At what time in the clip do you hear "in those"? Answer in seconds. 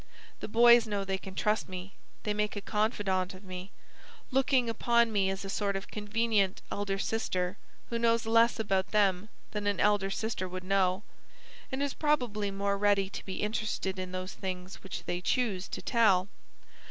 13.99-14.33